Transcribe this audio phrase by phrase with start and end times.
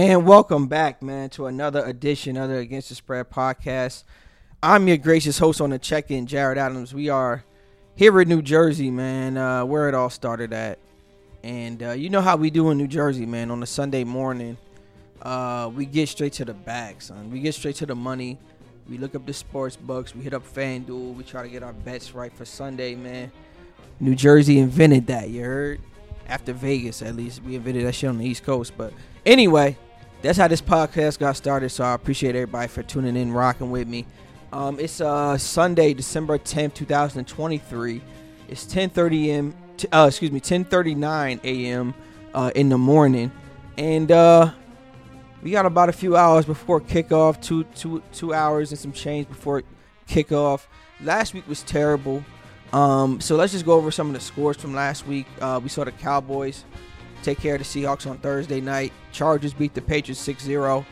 [0.00, 4.04] And welcome back, man, to another edition of the Against the Spread podcast.
[4.62, 6.94] I'm your gracious host on the check-in, Jared Adams.
[6.94, 7.42] We are
[7.96, 10.78] here in New Jersey, man, uh, where it all started at.
[11.42, 13.50] And uh, you know how we do in New Jersey, man.
[13.50, 14.56] On a Sunday morning,
[15.22, 17.32] uh, we get straight to the bag, son.
[17.32, 18.38] We get straight to the money.
[18.88, 20.14] We look up the sports books.
[20.14, 21.16] We hit up FanDuel.
[21.16, 23.32] We try to get our bets right for Sunday, man.
[23.98, 25.30] New Jersey invented that.
[25.30, 25.80] You heard?
[26.28, 28.74] After Vegas, at least we invented that shit on the East Coast.
[28.78, 28.92] But
[29.26, 29.76] anyway,
[30.22, 31.70] that's how this podcast got started.
[31.70, 34.06] So I appreciate everybody for tuning in, rocking with me.
[34.52, 38.00] Um, it's uh, Sunday, December 10th, 2023.
[38.48, 39.54] It's 10:30 m.
[39.76, 41.94] T- uh, excuse me, 10:39 a.m.
[42.34, 43.30] Uh, in the morning,
[43.76, 44.52] and uh,
[45.42, 47.40] we got about a few hours before kickoff.
[47.42, 49.62] Two, two, two hours and some change before
[50.08, 50.66] kickoff.
[51.00, 52.24] Last week was terrible.
[52.72, 55.26] Um, so let's just go over some of the scores from last week.
[55.40, 56.64] Uh, we saw the Cowboys
[57.22, 58.92] take care of the Seahawks on Thursday night.
[59.12, 60.84] Chargers beat the Patriots 6-0.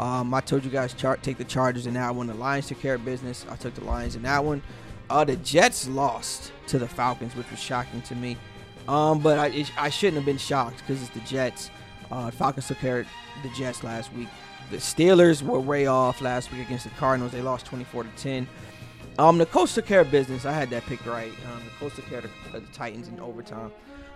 [0.00, 2.26] Um, I told you guys char- take the Chargers in that one.
[2.26, 3.46] The Lions took care of business.
[3.50, 4.62] I took the Lions in that one.
[5.10, 8.36] Uh, the Jets lost to the Falcons, which was shocking to me.
[8.88, 11.70] Um, but I, it, I shouldn't have been shocked because it's the Jets.
[12.10, 13.06] Uh, Falcons took care of
[13.42, 14.28] the Jets last week.
[14.70, 17.32] The Steelers were way off last week against the Cardinals.
[17.32, 18.48] They lost 24 to 10.
[19.18, 20.46] Um, the Colts took care of business.
[20.46, 21.32] I had that pick right.
[21.52, 23.70] Um, the Colts took care of the, of the Titans in overtime.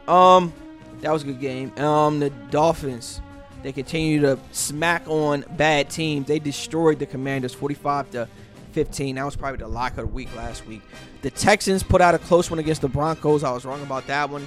[0.09, 0.53] Um,
[1.00, 1.77] that was a good game.
[1.78, 3.20] Um, the Dolphins,
[3.62, 6.27] they continue to smack on bad teams.
[6.27, 8.28] They destroyed the Commanders 45 to
[8.72, 9.16] 15.
[9.16, 10.83] That was probably the lock of the week last week.
[11.22, 13.42] The Texans put out a close one against the Broncos.
[13.42, 14.47] I was wrong about that one.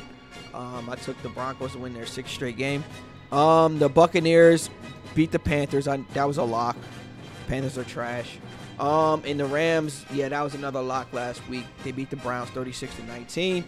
[0.53, 2.83] Um, I took the Broncos to win their sixth straight game.
[3.31, 4.69] Um, the Buccaneers
[5.15, 5.87] beat the Panthers.
[5.87, 6.77] I, that was a lock.
[7.47, 8.37] Panthers are trash.
[8.79, 11.65] Um, and the Rams, yeah, that was another lock last week.
[11.83, 13.63] They beat the Browns 36 to 19.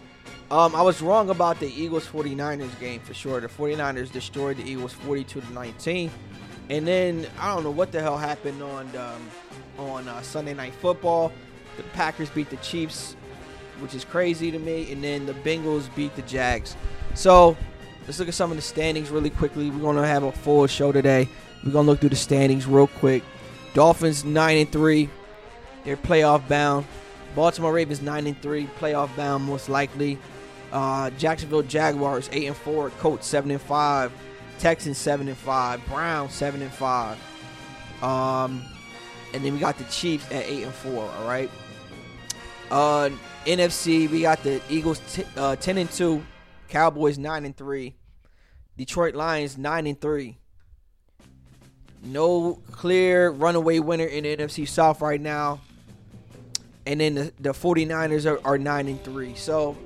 [0.50, 3.40] Um, I was wrong about the Eagles 49ers game for sure.
[3.40, 6.12] The 49ers destroyed the Eagles 42 to 19.
[6.70, 9.30] And then I don't know what the hell happened on um,
[9.78, 11.32] on uh, Sunday Night Football.
[11.78, 13.16] The Packers beat the Chiefs,
[13.80, 14.92] which is crazy to me.
[14.92, 16.76] And then the Bengals beat the Jags.
[17.14, 17.58] So
[18.06, 19.70] let's look at some of the standings really quickly.
[19.70, 21.30] We're gonna have a full show today.
[21.64, 23.24] We're gonna look through the standings real quick.
[23.74, 25.10] Dolphins nine and three,
[25.86, 26.86] they're playoff bound.
[27.36, 30.18] Baltimore Ravens nine and three, playoff bound most likely.
[30.72, 34.12] Uh, Jacksonville Jaguars eight and four, Colts seven and five,
[34.60, 37.18] Texans seven and five, Browns seven and five.
[38.02, 38.64] Um,
[39.34, 41.04] and then we got the Chiefs at eight and four.
[41.04, 41.50] All right.
[42.70, 43.10] Uh,
[43.46, 46.24] NFC we got the Eagles t- uh, ten and two,
[46.70, 47.96] Cowboys nine and three,
[48.78, 50.38] Detroit Lions nine and three.
[52.04, 55.60] No clear runaway winner in the NFC South right now.
[56.86, 59.36] And then the, the 49ers are, are 9 and 3.
[59.36, 59.78] So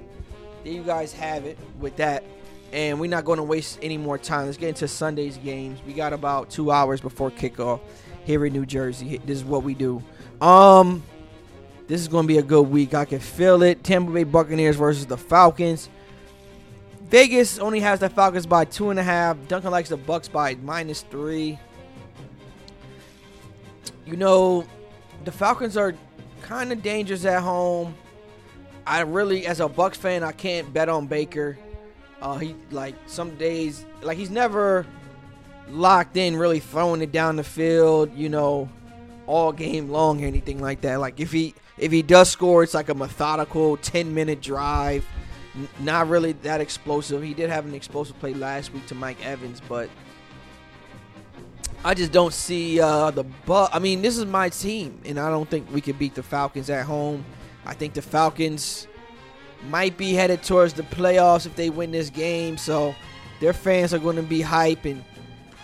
[0.64, 2.24] there you guys have it with that.
[2.72, 4.46] And we're not going to waste any more time.
[4.46, 5.80] Let's get into Sunday's games.
[5.86, 7.80] We got about two hours before kickoff
[8.26, 9.20] here in New Jersey.
[9.26, 10.04] This is what we do.
[10.42, 11.04] Um,
[11.88, 12.94] this is going to be a good week.
[12.94, 13.84] I can feel it.
[13.84, 15.90] Tampa Bay Buccaneers versus the Falcons.
[17.10, 19.38] Vegas only has the Falcons by two and a half.
[19.48, 21.60] Dunkel likes the Bucks by minus three.
[24.06, 24.66] You know,
[25.24, 25.94] the Falcons are
[26.46, 27.96] kind of dangerous at home.
[28.88, 31.58] I really, as a Bucks fan, I can't bet on Baker.
[32.22, 34.86] Uh, he like some days, like he's never
[35.70, 38.16] locked in, really throwing it down the field.
[38.16, 38.70] You know,
[39.26, 41.00] all game long or anything like that.
[41.00, 45.06] Like if he if he does score, it's like a methodical ten minute drive.
[45.56, 47.24] N- not really that explosive.
[47.24, 49.90] He did have an explosive play last week to Mike Evans, but
[51.84, 53.74] I just don't see uh, the but.
[53.74, 56.70] I mean, this is my team, and I don't think we can beat the Falcons
[56.70, 57.24] at home.
[57.66, 58.88] I think the Falcons
[59.70, 62.58] might be headed towards the playoffs if they win this game.
[62.58, 62.96] So
[63.40, 65.04] their fans are going to be hype and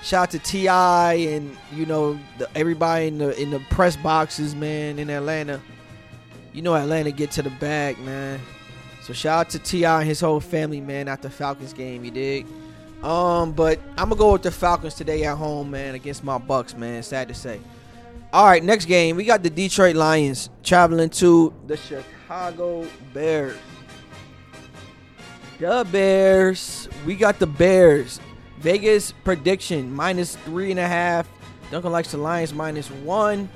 [0.03, 4.55] shout out to Ti and you know the, everybody in the in the press boxes,
[4.55, 5.61] man, in Atlanta.
[6.53, 8.39] You know Atlanta get to the bag, man.
[9.03, 12.03] So shout out to Ti and his whole family, man, at the Falcons game.
[12.03, 12.45] You dig?
[13.03, 16.75] Um, but I'm gonna go with the Falcons today at home, man, against my Bucks,
[16.75, 17.01] man.
[17.01, 17.59] Sad to say.
[18.31, 23.57] All right, next game we got the Detroit Lions traveling to the Chicago Bears.
[25.59, 26.88] The Bears.
[27.06, 28.19] We got the Bears.
[28.59, 31.27] Vegas prediction minus three and a half.
[31.71, 33.50] Dunkel likes the Lions minus one.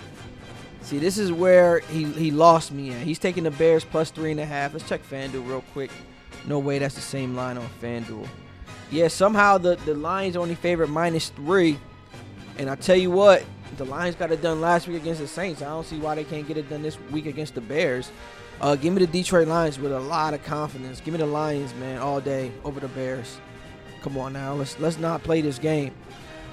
[0.81, 3.01] See, this is where he, he lost me at.
[3.01, 4.73] He's taking the Bears plus three and a half.
[4.73, 5.89] Let's check FanDuel real quick.
[6.45, 8.27] No way, that's the same line on FanDuel.
[8.91, 11.79] Yeah, somehow the, the Lions only favorite minus three.
[12.57, 13.43] And I tell you what,
[13.77, 15.61] the Lions got it done last week against the Saints.
[15.61, 18.11] I don't see why they can't get it done this week against the Bears.
[18.61, 21.01] Uh, give me the Detroit Lions with a lot of confidence.
[21.01, 23.37] Give me the Lions, man, all day over the Bears.
[24.01, 25.91] Come on now, let's let's not play this game.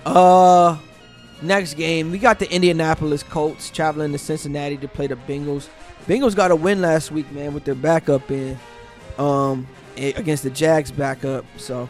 [0.04, 0.78] Uh,
[1.42, 5.68] next game we got the Indianapolis Colts traveling to Cincinnati to play the Bengals.
[6.06, 8.58] Bengals got a win last week, man, with their backup in,
[9.18, 11.44] um, against the Jags backup.
[11.58, 11.88] So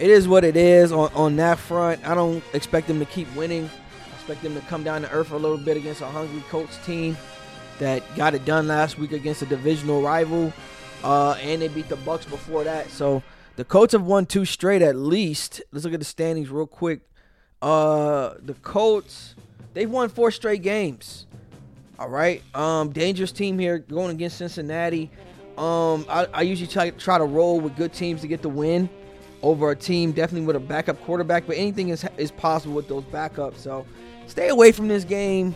[0.00, 2.06] it is what it is on on that front.
[2.08, 3.68] I don't expect them to keep winning.
[4.10, 6.78] I expect them to come down to earth a little bit against a hungry Colts
[6.86, 7.16] team
[7.78, 10.52] that got it done last week against a divisional rival,
[11.04, 12.90] uh, and they beat the Bucks before that.
[12.90, 13.22] So
[13.56, 15.60] the Colts have won two straight at least.
[15.70, 17.02] Let's look at the standings real quick.
[17.60, 19.34] Uh, the Colts
[19.74, 21.26] they've won four straight games.
[21.98, 25.10] All right, um, dangerous team here going against Cincinnati.
[25.58, 28.88] Um, I, I usually try, try to roll with good teams to get the win
[29.42, 33.04] over a team definitely with a backup quarterback, but anything is is possible with those
[33.04, 33.58] backups.
[33.58, 33.86] So
[34.26, 35.54] stay away from this game.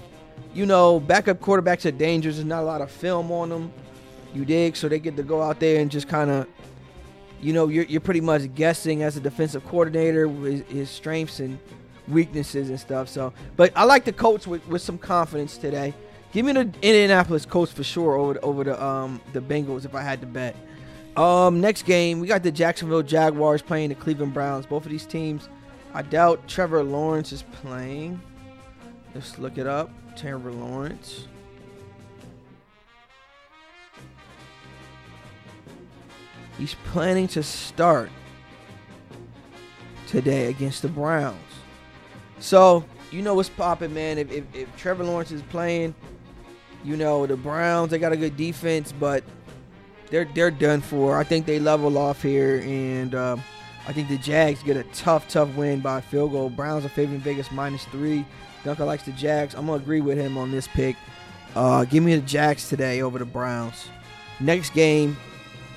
[0.53, 2.37] You know, backup quarterbacks are dangerous.
[2.37, 3.73] There's not a lot of film on them.
[4.35, 4.77] You dig?
[4.77, 6.49] So they get to go out there and just kind of,
[7.41, 11.59] you know, you're, you're pretty much guessing as a defensive coordinator with his strengths and
[12.09, 13.09] weaknesses and stuff.
[13.09, 15.95] So, but I like the Colts with, with some confidence today.
[16.33, 19.95] Give me the Indianapolis Colts for sure over the, over the um the Bengals if
[19.95, 20.57] I had to bet.
[21.17, 24.67] Um, next game we got the Jacksonville Jaguars playing the Cleveland Browns.
[24.67, 25.49] Both of these teams,
[25.93, 28.21] I doubt Trevor Lawrence is playing.
[29.15, 29.91] Let's look it up.
[30.17, 31.27] Trevor Lawrence.
[36.59, 38.11] He's planning to start
[40.07, 41.39] today against the Browns.
[42.39, 44.19] So, you know what's popping, man.
[44.19, 45.95] If, if, if, Trevor Lawrence is playing,
[46.85, 49.25] you know, the Browns, they got a good defense, but
[50.11, 51.19] they're they're done for.
[51.19, 53.43] I think they level off here, and um,
[53.87, 56.51] I think the Jags get a tough, tough win by field goal.
[56.51, 58.25] Browns are favoring Vegas minus three.
[58.65, 59.55] Dunkel likes the Jags.
[59.55, 60.97] I'm gonna agree with him on this pick.
[61.55, 63.89] Uh, give me the Jags today over the Browns.
[64.41, 65.17] Next game,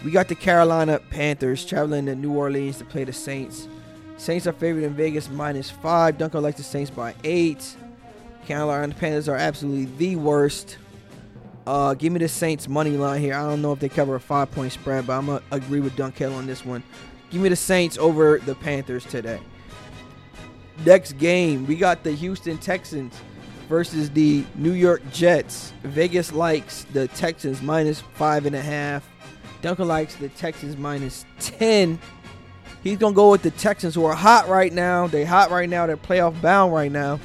[0.04, 3.68] we got the Carolina Panthers traveling to New Orleans to play the Saints.
[4.18, 6.18] Saints are favored in Vegas minus five.
[6.18, 7.76] Dunkel likes the Saints by eight.
[8.46, 10.78] Carolina Panthers are absolutely the worst.
[11.68, 13.34] Uh, give me the Saints money line here.
[13.34, 15.98] I don't know if they cover a five point spread, but I'm gonna agree with
[15.98, 16.82] Dunkel on this one.
[17.30, 19.42] Give me the Saints over the Panthers today.
[20.86, 23.20] Next game, we got the Houston Texans
[23.68, 25.74] versus the New York Jets.
[25.84, 29.06] Vegas likes the Texans minus five and a half.
[29.62, 32.00] Dunkel likes the Texans minus 10.
[32.82, 35.08] He's to go with the Texans who are hot right now.
[35.08, 35.86] They're hot right now.
[35.86, 37.20] They're playoff bound right now.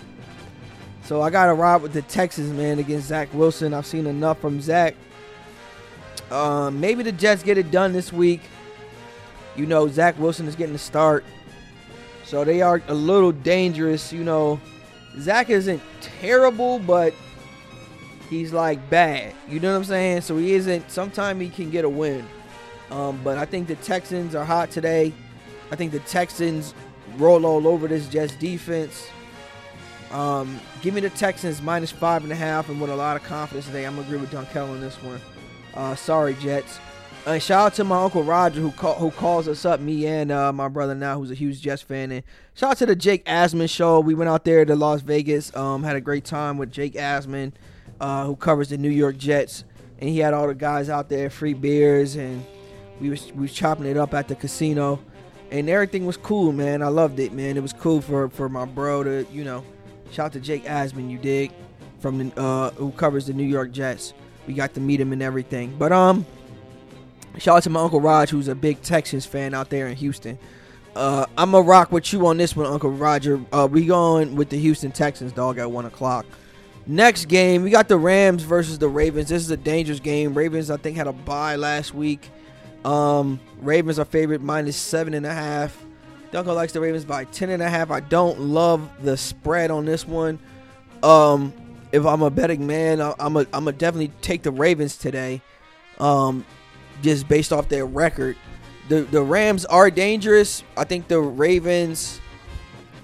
[1.12, 3.74] So I got to ride with the Texans, man, against Zach Wilson.
[3.74, 4.94] I've seen enough from Zach.
[6.30, 8.40] Um, maybe the Jets get it done this week.
[9.54, 11.22] You know, Zach Wilson is getting the start.
[12.24, 14.10] So they are a little dangerous.
[14.10, 14.58] You know,
[15.18, 17.12] Zach isn't terrible, but
[18.30, 19.34] he's like bad.
[19.50, 20.22] You know what I'm saying?
[20.22, 20.90] So he isn't.
[20.90, 22.26] Sometimes he can get a win.
[22.90, 25.12] Um, but I think the Texans are hot today.
[25.70, 26.72] I think the Texans
[27.18, 29.10] roll all over this Jets defense.
[30.12, 33.22] Um, give me the Texans minus five and a half, and with a lot of
[33.24, 33.86] confidence today.
[33.86, 35.20] I'm gonna agree with Dunkel on this one.
[35.74, 36.78] Uh, sorry, Jets.
[37.24, 40.32] Uh, shout out to my uncle Roger who call, who calls us up, me and
[40.32, 42.10] uh, my brother now, who's a huge Jets fan.
[42.10, 42.24] And
[42.54, 44.00] shout out to the Jake Asman show.
[44.00, 47.52] We went out there to Las Vegas, um, had a great time with Jake Asman,
[48.00, 49.62] uh, who covers the New York Jets,
[50.00, 52.44] and he had all the guys out there, free beers, and
[53.00, 54.98] we was we was chopping it up at the casino,
[55.52, 56.82] and everything was cool, man.
[56.82, 57.56] I loved it, man.
[57.56, 59.64] It was cool for for my bro to you know,
[60.12, 61.52] shout out to Jake Asman, you dig,
[61.98, 64.14] from the uh, who covers the New York Jets.
[64.46, 66.24] We got to meet him and everything, but um.
[67.38, 70.38] Shout out to my Uncle Raj, who's a big Texans fan out there in Houston.
[70.94, 73.40] Uh, I'm to rock with you on this one, Uncle Roger.
[73.50, 76.26] Uh, we going with the Houston Texans, dog, at 1 o'clock.
[76.86, 79.28] Next game, we got the Rams versus the Ravens.
[79.28, 80.34] This is a dangerous game.
[80.34, 82.28] Ravens, I think, had a bye last week.
[82.84, 85.82] Um, Ravens are favorite minus seven and a half.
[86.32, 87.90] Dunkel likes the Ravens by ten and a half.
[87.90, 90.38] I don't love the spread on this one.
[91.02, 91.52] Um,
[91.92, 95.42] if I'm a betting man, I'm a I'm definitely take the Ravens today.
[95.98, 96.46] Um,
[97.02, 98.36] just based off their record.
[98.88, 100.64] The the Rams are dangerous.
[100.76, 102.18] I think the Ravens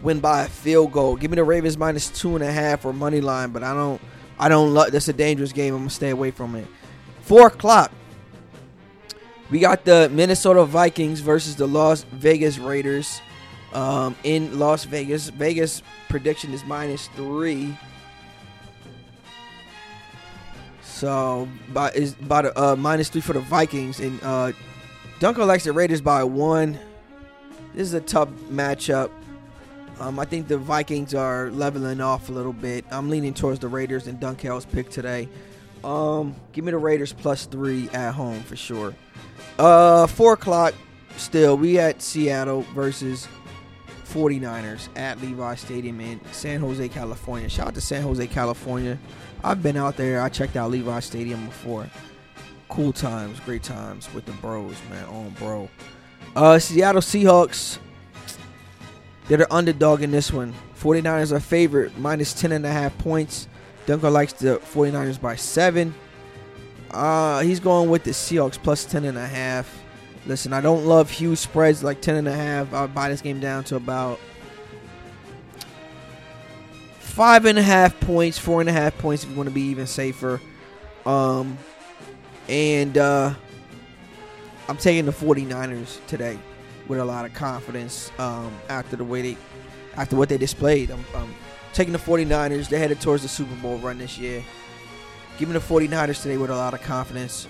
[0.02, 1.16] win by a field goal.
[1.16, 4.00] Give me the Ravens minus two and a half or money line, but I don't
[4.38, 5.74] I don't love that's a dangerous game.
[5.74, 6.66] I'm gonna stay away from it.
[7.22, 7.92] Four o'clock.
[9.50, 13.20] We got the Minnesota Vikings versus the Las Vegas Raiders.
[13.72, 15.28] Um, in Las Vegas.
[15.28, 17.76] Vegas prediction is minus three.
[20.82, 24.52] So by is about uh, minus three for the Vikings, and uh,
[25.20, 26.78] Dunkel likes the Raiders by one.
[27.74, 29.10] This is a tough matchup.
[30.00, 32.84] Um, I think the Vikings are leveling off a little bit.
[32.90, 35.28] I'm leaning towards the Raiders and Dunkel's pick today.
[35.84, 38.94] Um, give me the Raiders plus three at home for sure.
[39.58, 40.74] Uh, four o'clock.
[41.16, 43.26] Still, we at Seattle versus
[44.04, 47.48] 49ers at Levi Stadium in San Jose, California.
[47.48, 48.98] Shout out to San Jose, California.
[49.42, 50.22] I've been out there.
[50.22, 51.88] I checked out Levi Stadium before.
[52.68, 55.04] Cool times, great times with the bros, man.
[55.06, 55.68] On bro.
[56.36, 57.78] Uh, Seattle Seahawks.
[59.26, 60.54] They're the underdog in this one.
[60.78, 63.48] 49ers are favorite, minus 10.5 points.
[63.88, 65.94] Dunkel likes the 49ers by 7.
[66.90, 69.64] Uh, he's going with the Seahawks plus 10.5.
[70.26, 72.74] Listen, I don't love huge spreads like 10.5.
[72.74, 74.20] I'll buy this game down to about
[76.98, 79.62] five and a half points, four and a half points if you want to be
[79.62, 80.38] even safer.
[81.06, 81.56] Um,
[82.46, 83.32] and uh,
[84.68, 86.38] I'm taking the 49ers today
[86.88, 89.38] with a lot of confidence um, after the way they,
[89.96, 90.90] after what they displayed.
[90.90, 91.34] I'm, I'm
[91.72, 92.68] taking the 49ers.
[92.68, 94.44] They're headed towards the Super Bowl run this year.
[95.38, 97.46] Give me the 49ers today with a lot of confidence.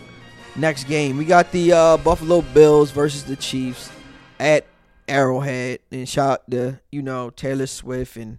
[0.57, 3.91] Next game, we got the uh, Buffalo Bills versus the Chiefs
[4.39, 4.67] at
[5.07, 5.81] Arrowhead.
[5.91, 8.39] And shout out to, you know, Taylor Swift and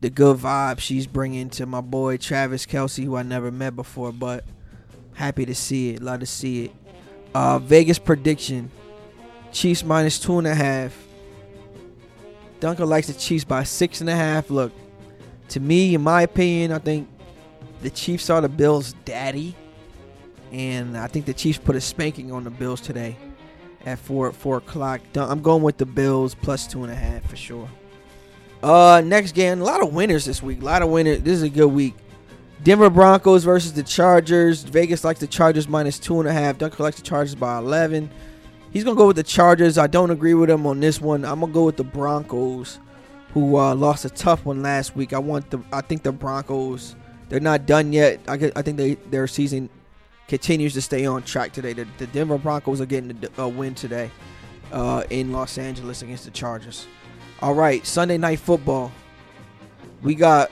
[0.00, 4.12] the good vibe she's bringing to my boy Travis Kelce, who I never met before,
[4.12, 4.44] but
[5.14, 6.02] happy to see it.
[6.02, 6.72] Love to see it.
[7.34, 8.70] Uh, Vegas prediction
[9.54, 10.94] Chiefs minus two and a half.
[12.64, 14.48] Dunkel likes the Chiefs by six and a half.
[14.48, 14.72] Look,
[15.48, 17.06] to me, in my opinion, I think
[17.82, 19.54] the Chiefs are the Bills' daddy,
[20.50, 23.18] and I think the Chiefs put a spanking on the Bills today
[23.84, 25.02] at four four o'clock.
[25.14, 27.68] I'm going with the Bills plus two and a half for sure.
[28.62, 30.62] Uh, next game, a lot of winners this week.
[30.62, 31.20] A lot of winners.
[31.20, 31.94] This is a good week.
[32.62, 34.62] Denver Broncos versus the Chargers.
[34.62, 36.56] Vegas likes the Chargers minus two and a half.
[36.56, 38.08] Dunkel likes the Chargers by eleven.
[38.74, 39.78] He's gonna go with the Chargers.
[39.78, 41.24] I don't agree with him on this one.
[41.24, 42.80] I'm gonna go with the Broncos,
[43.32, 45.12] who uh, lost a tough one last week.
[45.12, 45.60] I want the.
[45.72, 46.96] I think the Broncos.
[47.28, 48.20] They're not done yet.
[48.26, 49.70] I, I think they their season
[50.26, 51.72] continues to stay on track today.
[51.72, 54.10] The, the Denver Broncos are getting a win today
[54.72, 56.88] uh, in Los Angeles against the Chargers.
[57.40, 58.90] All right, Sunday night football.
[60.02, 60.50] We got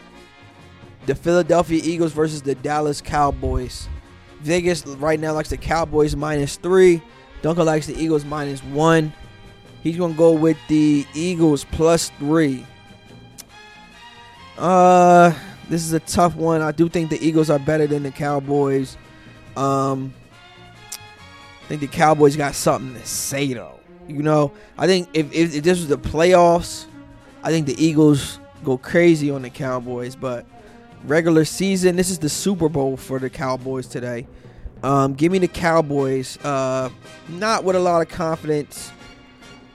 [1.06, 3.88] the Philadelphia Eagles versus the Dallas Cowboys.
[4.42, 7.02] Vegas right now likes the Cowboys minus three.
[7.42, 9.12] Dunkel likes the Eagles minus one.
[9.82, 12.64] He's gonna go with the Eagles plus three.
[14.56, 15.34] Uh,
[15.68, 16.62] this is a tough one.
[16.62, 18.96] I do think the Eagles are better than the Cowboys.
[19.56, 20.14] Um,
[21.64, 23.80] I think the Cowboys got something to say though.
[24.06, 26.86] You know, I think if, if, if this was the playoffs,
[27.42, 30.14] I think the Eagles go crazy on the Cowboys.
[30.14, 30.46] But
[31.04, 34.26] regular season, this is the Super Bowl for the Cowboys today.
[34.82, 36.38] Um, give me the Cowboys.
[36.44, 36.90] Uh,
[37.28, 38.90] not with a lot of confidence,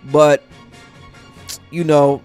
[0.05, 0.43] but
[1.71, 2.21] you know,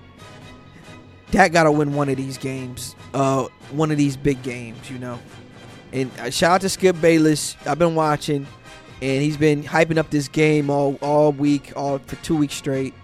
[1.30, 2.96] Dak got to win one of these games.
[3.14, 4.90] Uh, one of these big games.
[4.90, 5.18] You know,
[5.92, 7.56] and uh, shout out to Skip Bayless.
[7.66, 8.46] I've been watching
[9.02, 12.94] and he's been hyping up this game all all week, all for two weeks straight.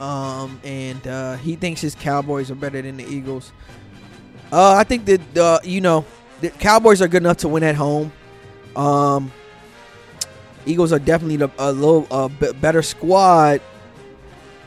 [0.00, 3.52] Um, and uh, he thinks his Cowboys are better than the Eagles.
[4.50, 6.06] Uh, I think that uh, you know
[6.40, 8.10] the Cowboys are good enough to win at home.
[8.76, 9.32] Um,
[10.66, 13.60] Eagles are definitely a, a little uh, b- better squad,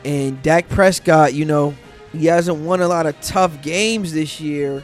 [0.04, 1.74] and Dak Prescott, you know,
[2.12, 4.82] he hasn't won a lot of tough games this year.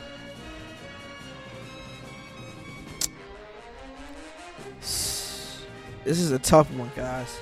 [6.04, 7.34] This is a tough one, guys.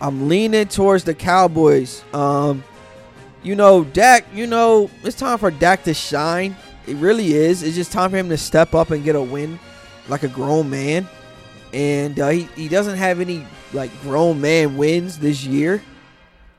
[0.00, 2.02] I'm leaning towards the Cowboys.
[2.12, 2.64] Um,
[3.42, 6.56] you know, Dak, you know, it's time for Dak to shine.
[6.86, 7.62] It really is.
[7.62, 9.60] It's just time for him to step up and get a win
[10.08, 11.08] like a grown man.
[11.72, 15.82] And uh, he, he doesn't have any like grown man wins this year.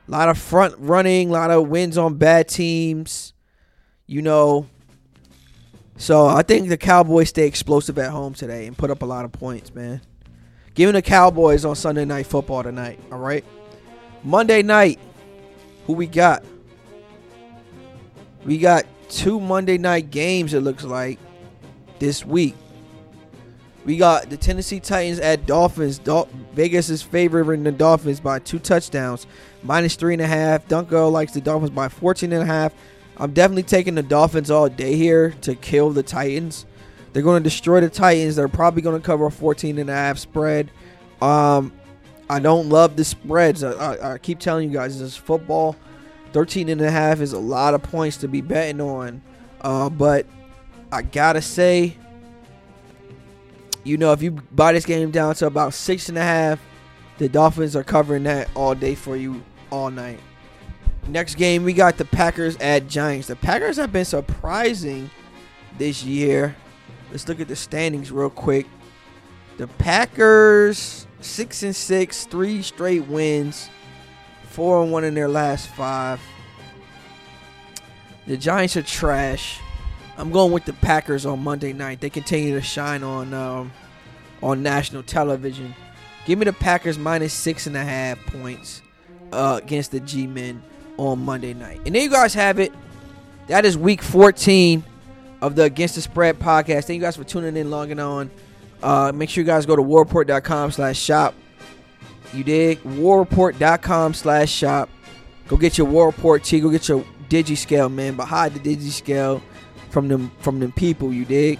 [0.06, 3.32] A lot of front running, a lot of wins on bad teams.
[4.06, 4.66] You know.
[5.96, 9.24] So I think the Cowboys stay explosive at home today and put up a lot
[9.24, 10.00] of points, man.
[10.74, 12.98] Giving the Cowboys on Sunday Night Football tonight.
[13.12, 13.44] All right.
[14.24, 14.98] Monday night,
[15.86, 16.44] who we got?
[18.44, 20.54] We got two Monday night games.
[20.54, 21.18] It looks like
[21.98, 22.54] this week.
[23.84, 25.98] We got the Tennessee Titans at Dolphins.
[25.98, 29.26] Dol- Vegas is favoring the Dolphins by two touchdowns,
[29.62, 30.68] minus three and a half.
[30.68, 32.74] Dunkel likes the Dolphins by 14 and a half.
[33.16, 36.66] I'm definitely taking the Dolphins all day here to kill the Titans.
[37.12, 38.36] They're going to destroy the Titans.
[38.36, 40.70] They're probably going to cover a 14 and a half spread.
[41.20, 41.72] Um,
[42.28, 43.64] I don't love the spreads.
[43.64, 45.76] I, I, I keep telling you guys, this is football.
[46.32, 49.20] 13 and a half is a lot of points to be betting on.
[49.60, 50.26] Uh, but
[50.92, 51.96] I got to say,
[53.84, 56.60] you know, if you buy this game down to about six and a half,
[57.18, 60.20] the Dolphins are covering that all day for you all night.
[61.08, 63.28] Next game, we got the Packers at Giants.
[63.28, 65.10] The Packers have been surprising
[65.78, 66.54] this year.
[67.10, 68.66] Let's look at the standings real quick.
[69.56, 73.68] The Packers six and six, three straight wins,
[74.44, 76.20] four and one in their last five.
[78.26, 79.60] The Giants are trash.
[80.20, 82.00] I'm going with the Packers on Monday night.
[82.00, 83.72] They continue to shine on um,
[84.42, 85.74] on national television.
[86.26, 88.82] Give me the Packers minus six and a half points
[89.32, 90.62] uh, against the G-men
[90.98, 91.80] on Monday night.
[91.86, 92.72] And there you guys have it.
[93.46, 94.84] That is week 14
[95.40, 96.84] of the Against the Spread podcast.
[96.84, 98.30] Thank you guys for tuning in, logging on.
[98.82, 101.34] Uh, make sure you guys go to warreport.com slash shop.
[102.34, 102.82] You dig?
[102.82, 104.90] Warreport.com slash shop.
[105.48, 106.60] Go get your War Report T.
[106.60, 108.16] Go get your Digi-Scale, man.
[108.16, 109.42] Behind the Digi-Scale
[109.90, 111.58] from them from them people, you dig?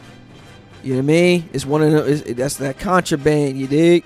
[0.83, 1.49] You know what I mean?
[1.53, 4.05] It's one of the that's that contraband, you dig?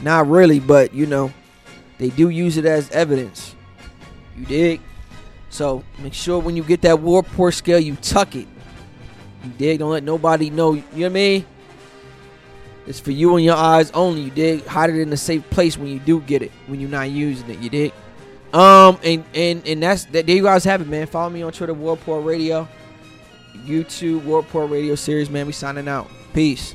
[0.00, 1.32] Not really, but you know,
[1.98, 3.54] they do use it as evidence.
[4.36, 4.80] You dig?
[5.50, 8.48] So make sure when you get that War Report scale, you tuck it.
[9.44, 9.78] You dig?
[9.78, 10.72] Don't let nobody know.
[10.72, 11.46] You know what I mean?
[12.86, 14.22] It's for you and your eyes only.
[14.22, 14.66] You dig?
[14.66, 16.52] Hide it in a safe place when you do get it.
[16.66, 17.58] When you're not using it.
[17.60, 17.92] You dig?
[18.52, 20.26] Um, and and and that's that.
[20.26, 21.06] There you guys have it, man.
[21.06, 22.68] Follow me on Twitter, War Report Radio,
[23.66, 25.46] YouTube, War Report Radio series, man.
[25.46, 26.08] We signing out.
[26.32, 26.74] Peace.